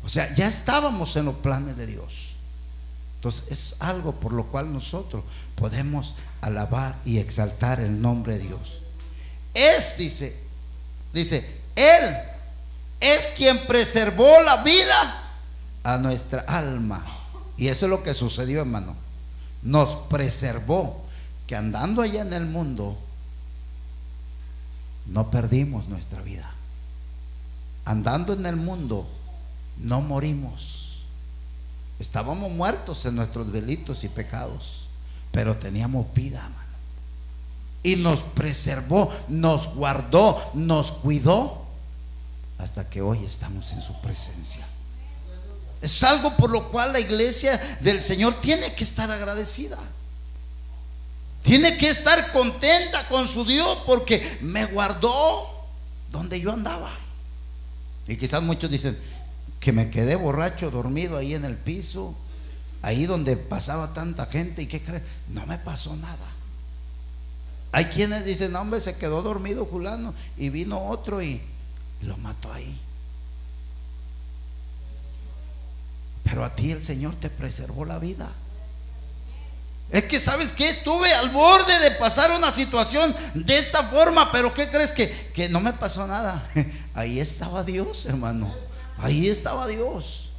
[0.04, 2.34] O sea, ya estábamos en los planes de Dios.
[3.16, 8.82] Entonces es algo por lo cual nosotros podemos alabar y exaltar el nombre de Dios.
[9.54, 10.36] Es, dice,
[11.14, 12.16] dice, Él
[13.00, 15.22] es quien preservó la vida
[15.84, 17.02] a nuestra alma.
[17.56, 18.94] Y eso es lo que sucedió, hermano.
[19.64, 21.02] Nos preservó
[21.46, 22.96] que andando allá en el mundo,
[25.06, 26.50] no perdimos nuestra vida.
[27.84, 29.06] Andando en el mundo,
[29.78, 31.02] no morimos.
[31.98, 34.86] Estábamos muertos en nuestros delitos y pecados,
[35.32, 36.64] pero teníamos vida, hermano.
[37.82, 41.64] Y nos preservó, nos guardó, nos cuidó,
[42.58, 44.66] hasta que hoy estamos en su presencia.
[45.82, 49.78] Es algo por lo cual la iglesia del Señor tiene que estar agradecida.
[51.42, 55.66] Tiene que estar contenta con su Dios porque me guardó
[56.10, 56.90] donde yo andaba.
[58.06, 58.98] Y quizás muchos dicen,
[59.60, 62.14] que me quedé borracho, dormido ahí en el piso,
[62.82, 66.32] ahí donde pasaba tanta gente y qué crees, no me pasó nada.
[67.72, 71.40] Hay quienes dicen, no hombre, se quedó dormido Julano y vino otro y
[72.02, 72.78] lo mató ahí.
[76.24, 78.32] Pero a ti el Señor te preservó la vida.
[79.90, 84.52] Es que sabes que estuve al borde de pasar una situación de esta forma, pero
[84.52, 86.48] ¿qué crees que, que no me pasó nada?
[86.94, 88.52] Ahí estaba Dios, hermano.
[88.98, 90.30] Ahí estaba Dios.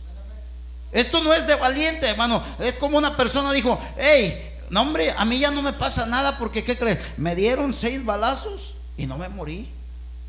[0.91, 2.43] Esto no es de valiente, hermano.
[2.59, 6.37] Es como una persona dijo, hey, no hombre, a mí ya no me pasa nada
[6.37, 6.99] porque, ¿qué crees?
[7.17, 9.69] Me dieron seis balazos y no me morí.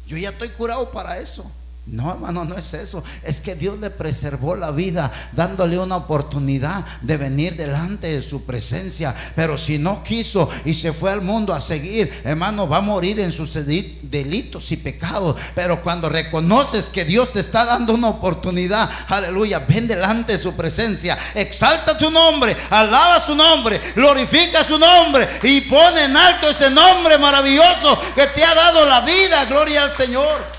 [0.07, 1.51] Yo ya estoy curado para eso.
[1.89, 3.05] No, hermano, no es eso.
[3.23, 8.45] Es que Dios le preservó la vida, dándole una oportunidad de venir delante de su
[8.45, 9.15] presencia.
[9.37, 13.21] Pero si no quiso y se fue al mundo a seguir, hermano, va a morir
[13.21, 15.37] en sus delitos y pecados.
[15.55, 20.57] Pero cuando reconoces que Dios te está dando una oportunidad, aleluya, ven delante de su
[20.57, 26.69] presencia, exalta tu nombre, alaba su nombre, glorifica su nombre y pone en alto ese
[26.69, 29.45] nombre maravilloso que te ha dado la vida.
[29.45, 30.56] Gloria al Señor.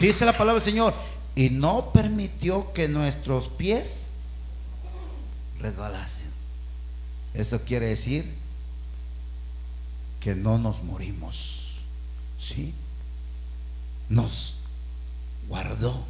[0.00, 0.94] Dice la palabra del Señor,
[1.34, 4.06] y no permitió que nuestros pies
[5.60, 6.28] resbalasen.
[7.34, 8.32] Eso quiere decir
[10.20, 11.78] que no nos morimos.
[12.38, 12.72] ¿Sí?
[14.08, 14.58] Nos
[15.48, 16.04] guardó.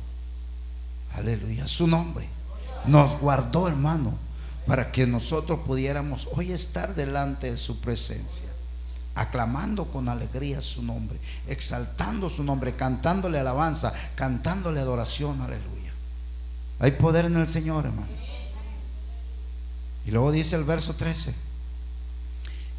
[1.15, 2.29] Aleluya, su nombre.
[2.87, 4.15] Nos guardó, hermano,
[4.67, 8.49] para que nosotros pudiéramos hoy estar delante de su presencia
[9.19, 15.93] aclamando con alegría su nombre, exaltando su nombre, cantándole alabanza, cantándole adoración, aleluya.
[16.79, 18.07] Hay poder en el Señor, hermano.
[20.07, 21.35] Y luego dice el verso 13,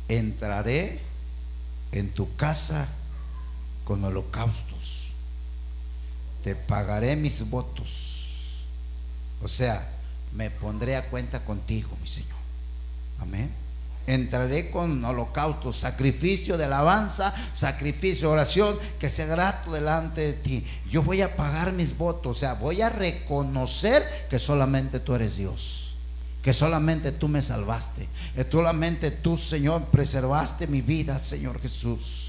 [0.08, 1.02] entraré
[1.92, 2.88] en tu casa
[3.84, 5.10] con holocaustos,
[6.44, 8.64] te pagaré mis votos,
[9.44, 9.92] o sea,
[10.34, 12.40] me pondré a cuenta contigo, mi Señor.
[13.20, 13.59] Amén
[14.14, 20.66] entraré con holocausto, sacrificio de alabanza, sacrificio oración, que sea grato delante de ti.
[20.90, 25.38] Yo voy a pagar mis votos, o sea, voy a reconocer que solamente tú eres
[25.38, 25.94] Dios,
[26.42, 32.26] que solamente tú me salvaste, que solamente tú, Señor, preservaste mi vida, Señor Jesús.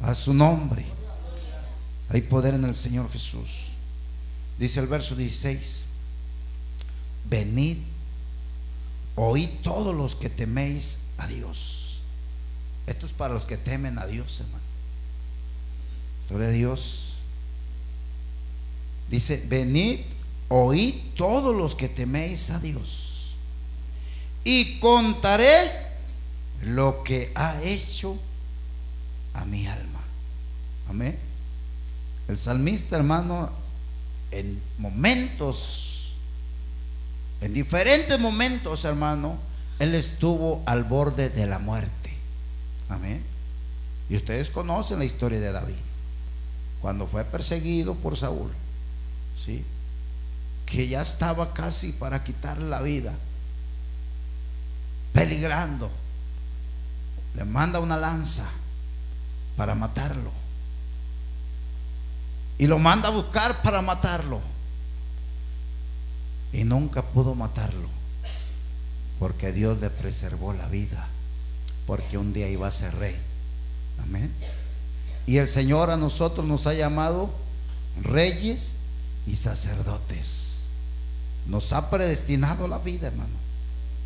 [0.00, 0.84] A su nombre.
[2.10, 3.68] Hay poder en el Señor Jesús.
[4.58, 5.86] Dice el verso 16,
[7.30, 7.78] venid
[9.16, 12.00] Oíd todos los que teméis a Dios.
[12.86, 14.64] Esto es para los que temen a Dios, hermano.
[16.28, 17.14] Gloria a Dios.
[19.08, 20.00] Dice, venid,
[20.48, 23.34] oíd todos los que teméis a Dios.
[24.42, 25.70] Y contaré
[26.62, 28.18] lo que ha hecho
[29.34, 30.00] a mi alma.
[30.88, 31.16] Amén.
[32.28, 33.50] El salmista, hermano,
[34.30, 35.83] en momentos
[37.44, 39.36] en diferentes momentos, hermano,
[39.78, 42.16] él estuvo al borde de la muerte.
[42.88, 43.22] Amén.
[44.08, 45.74] Y ustedes conocen la historia de David.
[46.80, 48.50] Cuando fue perseguido por Saúl.
[49.38, 49.62] ¿Sí?
[50.64, 53.12] Que ya estaba casi para quitarle la vida.
[55.12, 55.90] Peligrando.
[57.36, 58.48] Le manda una lanza
[59.54, 60.30] para matarlo.
[62.56, 64.53] Y lo manda a buscar para matarlo
[66.54, 67.88] y nunca pudo matarlo,
[69.18, 71.08] porque Dios le preservó la vida,
[71.84, 73.16] porque un día iba a ser rey.
[74.00, 74.32] Amén.
[75.26, 77.28] Y el Señor a nosotros nos ha llamado
[78.00, 78.74] reyes
[79.26, 80.66] y sacerdotes.
[81.46, 83.44] Nos ha predestinado la vida, hermano.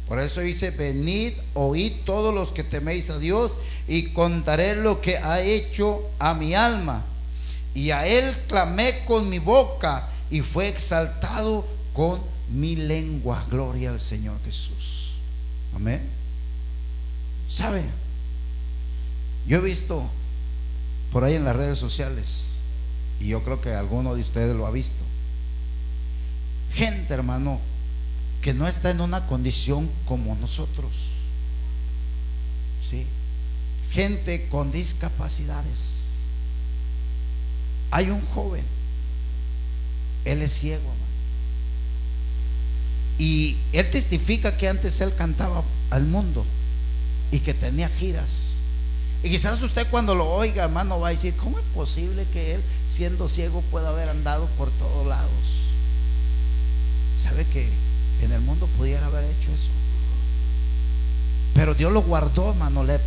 [0.08, 3.52] Por eso dice, venid, oíd todos los que teméis a Dios
[3.86, 7.04] y contaré lo que ha hecho a mi alma.
[7.74, 14.00] Y a él clamé con mi boca y fue exaltado con mi lengua, gloria al
[14.00, 15.12] Señor Jesús.
[15.74, 16.00] Amén.
[17.48, 17.84] ¿Sabe?
[19.46, 20.08] Yo he visto
[21.12, 22.48] por ahí en las redes sociales,
[23.20, 25.02] y yo creo que alguno de ustedes lo ha visto,
[26.74, 27.58] gente, hermano,
[28.42, 30.92] que no está en una condición como nosotros.
[32.88, 33.06] ¿Sí?
[33.90, 35.94] Gente con discapacidades.
[37.90, 38.64] Hay un joven,
[40.24, 40.90] él es ciego,
[43.18, 46.44] y él testifica que antes él cantaba al mundo
[47.32, 48.54] y que tenía giras.
[49.22, 52.60] Y quizás usted cuando lo oiga, hermano, va a decir, ¿cómo es posible que él,
[52.88, 55.28] siendo ciego, pueda haber andado por todos lados?
[57.22, 57.68] ¿Sabe que
[58.22, 59.70] en el mundo pudiera haber hecho eso?
[61.54, 63.00] Pero Dios lo guardó, hermano, le,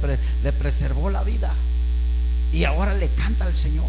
[0.43, 1.53] le preservó la vida.
[2.51, 3.87] Y ahora le canta al Señor.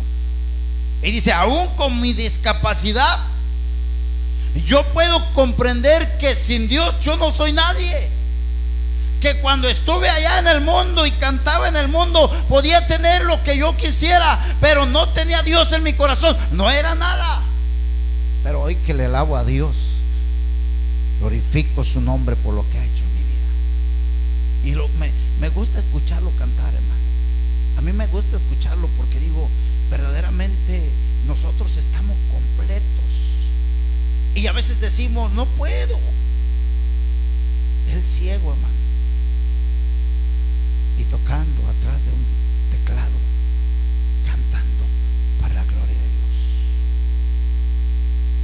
[1.03, 3.19] Y dice, aún con mi discapacidad,
[4.61, 8.09] yo puedo comprender que sin Dios yo no soy nadie.
[9.21, 13.43] Que cuando estuve allá en el mundo y cantaba en el mundo, podía tener lo
[13.45, 16.37] que yo quisiera, pero no tenía Dios en mi corazón.
[16.51, 17.41] No era nada.
[18.43, 19.77] Pero hoy que le alabo a Dios,
[21.21, 23.03] glorifico su nombre por lo que ha hecho
[24.65, 24.85] en mi vida.
[24.85, 25.11] Y me,
[25.41, 26.93] me gusta escucharlo cantar, hermano.
[27.79, 29.49] A mí me gusta escucharlo porque digo,
[29.89, 30.83] verdaderamente
[31.29, 33.32] nosotros estamos completos
[34.35, 35.99] y a veces decimos, no puedo.
[37.93, 38.75] El ciego, hermano.
[40.99, 42.25] Y tocando atrás de un
[42.71, 43.19] teclado,
[44.25, 44.85] cantando
[45.41, 46.39] para la gloria de Dios.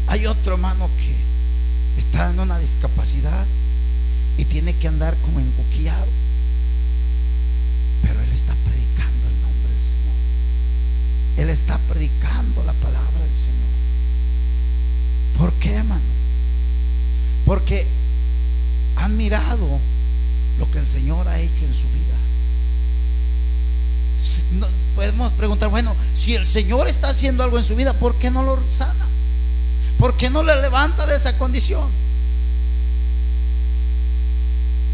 [0.08, 1.14] Hay otro hermano que
[2.00, 3.46] está en una discapacidad
[4.36, 6.06] y tiene que andar como encuquillado.
[8.02, 10.16] Pero él está predicando el nombre del Señor.
[11.38, 13.87] Él está predicando la palabra del Señor.
[15.38, 16.00] ¿Por qué, hermano?
[17.46, 17.86] Porque
[18.96, 19.78] han mirado
[20.58, 21.88] lo que el Señor ha hecho en su
[24.58, 24.68] vida.
[24.96, 28.42] podemos preguntar, bueno, si el Señor está haciendo algo en su vida, ¿por qué no
[28.42, 29.06] lo sana?
[29.98, 31.88] ¿Por qué no le levanta de esa condición?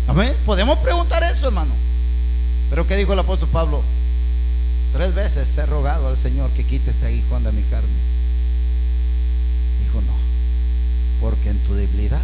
[0.06, 0.36] Amén.
[0.44, 1.72] Podemos preguntar eso, hermano.
[2.68, 3.82] Pero ¿qué dijo el apóstol Pablo?
[4.92, 7.88] Tres veces he rogado al Señor que quite este aguijón de mi carne.
[9.82, 10.24] Dijo, no
[11.20, 12.22] porque en tu debilidad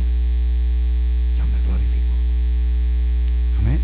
[1.39, 2.15] yo me glorifico.
[3.61, 3.79] Amén.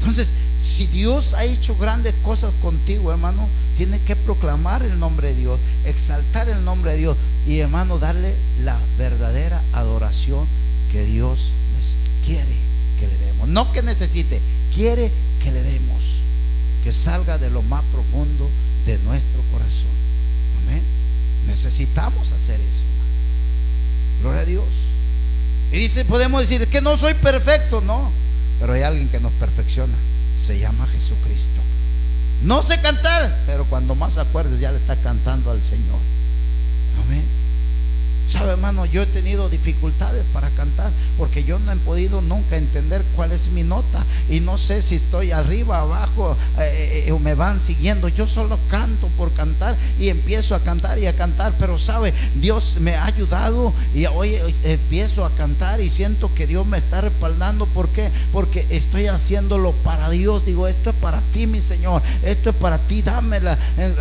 [0.00, 5.34] Entonces, si Dios ha hecho grandes cosas contigo, hermano, tienes que proclamar el nombre de
[5.34, 10.46] Dios, exaltar el nombre de Dios y, hermano, darle la verdadera adoración
[10.92, 11.50] que Dios
[12.24, 12.68] quiere
[12.98, 13.48] que le demos.
[13.48, 14.40] No que necesite,
[14.74, 15.10] quiere
[15.42, 16.02] que le demos,
[16.84, 18.48] que salga de lo más profundo
[18.86, 19.94] de nuestro corazón.
[20.66, 20.82] Amén.
[21.46, 22.97] Necesitamos hacer eso.
[24.20, 24.64] Gloria a Dios.
[25.72, 28.10] Y dice, podemos decir, que no soy perfecto, no.
[28.60, 29.94] pero hay alguien que nos perfecciona.
[30.46, 31.60] Se llama Jesucristo.
[32.42, 35.98] No sé cantar, pero cuando más acuerdes ya le está cantando al Señor.
[37.04, 37.24] Amén.
[38.28, 43.02] Sabe, hermano, yo he tenido dificultades para cantar porque yo no he podido nunca entender
[43.16, 47.34] cuál es mi nota y no sé si estoy arriba, abajo eh, eh, o me
[47.34, 48.08] van siguiendo.
[48.08, 52.76] Yo solo canto por cantar y empiezo a cantar y a cantar, pero sabe, Dios
[52.80, 57.64] me ha ayudado y hoy empiezo a cantar y siento que Dios me está respaldando.
[57.64, 58.10] ¿Por qué?
[58.32, 60.44] Porque estoy haciéndolo para Dios.
[60.44, 62.02] Digo, esto es para ti, mi Señor.
[62.22, 63.00] Esto es para ti.
[63.00, 63.56] Dame la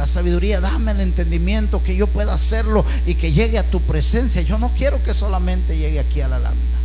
[0.05, 4.57] sabiduría, dame el entendimiento que yo pueda hacerlo y que llegue a tu presencia yo
[4.57, 6.77] no quiero que solamente llegue aquí a la lámina.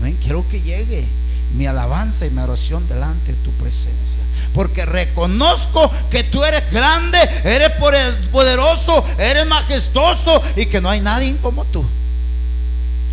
[0.00, 0.18] Amén.
[0.22, 1.06] Quiero que llegue
[1.56, 4.20] mi alabanza y mi oración delante de tu presencia.
[4.54, 7.70] Porque reconozco que tú eres grande, eres
[8.30, 11.84] poderoso, eres majestuoso y que no hay nadie como tú.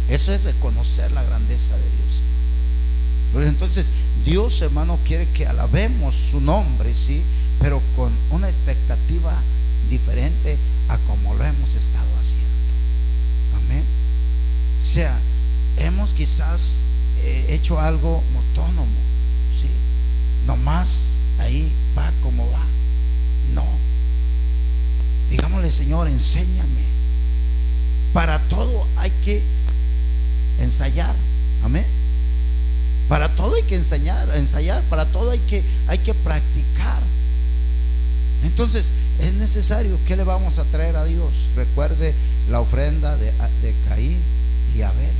[0.09, 3.47] Eso es reconocer la grandeza de Dios.
[3.47, 3.85] entonces
[4.25, 7.21] Dios, hermano, quiere que alabemos su nombre, sí,
[7.59, 9.33] pero con una expectativa
[9.89, 10.57] diferente
[10.89, 12.58] a como lo hemos estado haciendo.
[14.81, 15.17] O sea,
[15.77, 16.75] hemos quizás
[17.21, 18.87] eh, hecho algo autónomo,
[19.61, 19.67] ¿sí?
[20.47, 20.99] Nomás
[21.39, 22.63] ahí va como va.
[23.53, 23.65] No.
[25.29, 26.89] Digámosle, Señor, enséñame.
[28.13, 29.43] Para todo hay que
[30.59, 31.15] ensayar.
[31.63, 31.85] Amén.
[33.07, 37.01] Para todo hay que enseñar, ensayar, para todo hay que, hay que practicar.
[38.43, 41.31] Entonces, es necesario, ¿qué le vamos a traer a Dios?
[41.55, 42.13] Recuerde
[42.49, 43.31] la ofrenda de,
[43.87, 44.17] Caín
[44.75, 45.11] y Abel.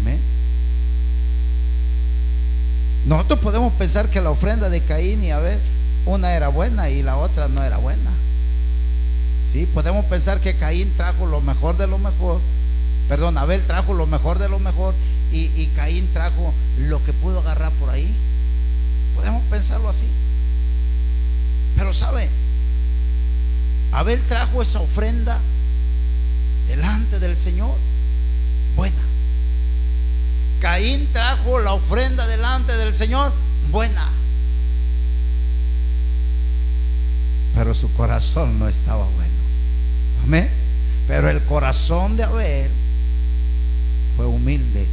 [0.00, 0.18] Amén.
[3.06, 5.58] Nosotros podemos pensar que la ofrenda de Caín y Abel,
[6.06, 8.10] una era buena y la otra no era buena.
[9.52, 9.66] ¿Sí?
[9.72, 12.40] Podemos pensar que Caín trajo lo mejor de lo mejor.
[13.08, 14.94] Perdón, Abel trajo lo mejor de lo mejor
[15.32, 18.10] y, y Caín trajo lo que pudo agarrar por ahí.
[19.16, 20.06] Podemos pensarlo así.
[21.76, 22.28] Pero sabe,
[23.92, 25.38] Abel trajo esa ofrenda
[26.68, 27.74] delante del Señor
[28.76, 28.96] buena.
[30.60, 33.32] Caín trajo la ofrenda delante del Señor
[33.70, 34.08] buena.
[37.54, 39.32] Pero su corazón no estaba bueno.
[40.24, 40.48] Amén.
[41.06, 42.70] Pero el corazón de Abel
[44.16, 44.86] fue humilde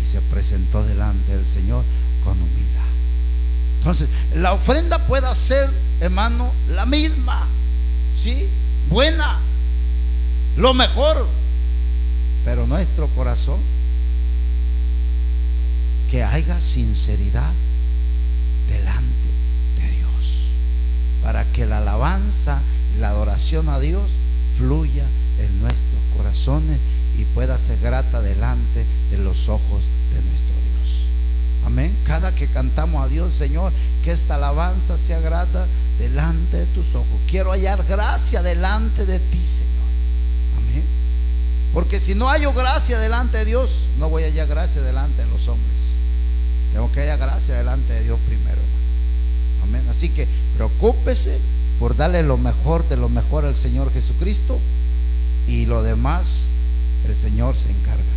[0.00, 1.84] y se presentó delante del Señor
[2.22, 2.84] con humildad.
[3.78, 5.70] Entonces, la ofrenda puede ser,
[6.00, 7.46] hermano, la misma.
[8.24, 8.48] ¿Sí?
[8.90, 9.38] Buena.
[10.56, 11.28] Lo mejor
[12.44, 13.58] pero nuestro corazón,
[16.10, 17.50] que haya sinceridad
[18.68, 19.28] delante
[19.80, 20.48] de Dios,
[21.22, 22.60] para que la alabanza
[23.00, 24.10] la adoración a Dios
[24.58, 25.04] fluya
[25.40, 26.78] en nuestros corazones
[27.18, 31.06] y pueda ser grata delante de los ojos de nuestro Dios.
[31.66, 31.92] Amén.
[32.06, 33.72] Cada que cantamos a Dios, Señor,
[34.04, 35.66] que esta alabanza sea grata
[35.98, 37.20] delante de tus ojos.
[37.30, 39.74] Quiero hallar gracia delante de ti, Señor.
[41.72, 45.28] Porque si no hallo gracia delante de Dios, no voy a hallar gracia delante de
[45.28, 45.74] los hombres.
[46.72, 48.60] Tengo que hallar gracia delante de Dios primero.
[49.64, 49.82] Amén.
[49.90, 51.36] Así que preocúpese
[51.80, 54.58] por darle lo mejor de lo mejor al Señor Jesucristo
[55.48, 56.44] y lo demás
[57.08, 58.13] el Señor se encarga.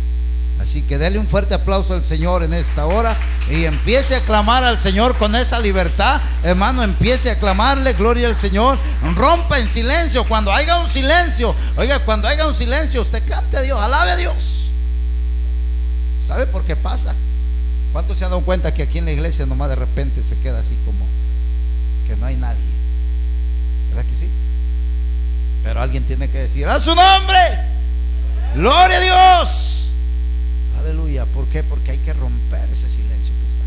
[0.60, 3.16] Así que dele un fuerte aplauso al Señor en esta hora
[3.48, 6.20] y empiece a clamar al Señor con esa libertad.
[6.42, 8.76] Hermano, empiece a clamarle, gloria al Señor.
[9.14, 10.24] Rompa en silencio.
[10.24, 14.16] Cuando haya un silencio, oiga, cuando haya un silencio, usted cante a Dios, alabe a
[14.16, 14.64] Dios.
[16.26, 17.14] ¿Sabe por qué pasa?
[17.92, 20.58] ¿Cuántos se han dado cuenta que aquí en la iglesia nomás de repente se queda
[20.58, 21.06] así como
[22.06, 22.60] que no hay nadie?
[23.90, 24.28] ¿Verdad que sí?
[25.64, 27.38] Pero alguien tiene que decir, a su nombre,
[28.54, 29.77] gloria a Dios.
[30.88, 31.26] Aleluya.
[31.26, 31.62] ¿Por qué?
[31.62, 33.64] Porque hay que romper ese silencio que está.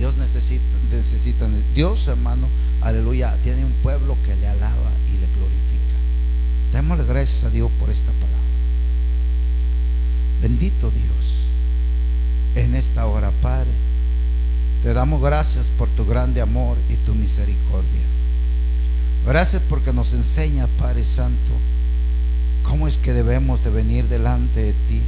[0.00, 1.46] Dios necesita, necesita,
[1.76, 2.48] Dios hermano,
[2.80, 6.72] aleluya, tiene un pueblo que le alaba y le glorifica.
[6.72, 8.36] Démosle gracias a Dios por esta palabra.
[10.42, 13.70] Bendito Dios, en esta hora, Padre,
[14.82, 18.06] te damos gracias por tu grande amor y tu misericordia.
[19.24, 21.52] Gracias porque nos enseña, Padre Santo,
[22.64, 25.00] cómo es que debemos de venir delante de ti